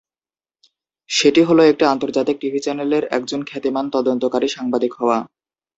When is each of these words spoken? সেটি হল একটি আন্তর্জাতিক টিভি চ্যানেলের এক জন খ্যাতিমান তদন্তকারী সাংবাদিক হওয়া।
সেটি 1.09 1.41
হল 1.43 1.59
একটি 1.71 1.83
আন্তর্জাতিক 1.85 2.35
টিভি 2.41 2.59
চ্যানেলের 2.59 3.03
এক 3.11 3.23
জন 3.25 3.41
খ্যাতিমান 3.49 3.85
তদন্তকারী 3.93 4.47
সাংবাদিক 4.47 4.91
হওয়া। 4.95 5.17